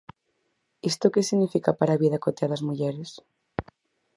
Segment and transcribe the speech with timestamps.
[0.91, 3.09] ¿Isto que significa para a vida cotiá das mulleres?